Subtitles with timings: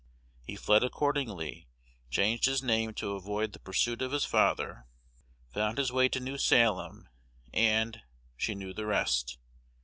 [0.41, 1.67] He fled accordingly,
[2.09, 4.87] changed his name to avoid the pursuit of his father,
[5.51, 7.07] found his way to New Salem,
[7.53, 8.01] and
[8.35, 9.37] she knew the rest.